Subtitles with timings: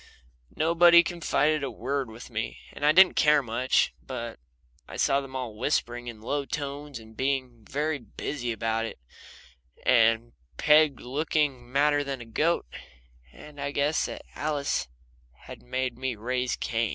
[0.55, 4.39] Nobody confided a word to me, and I didn't care much, but
[4.87, 8.97] I saw them all whispering in low tones and being very busy about it,
[9.85, 12.65] and Peg looking madder than a goat,
[13.31, 14.87] and I guessed that Alice
[15.41, 16.89] had made me raise Cain.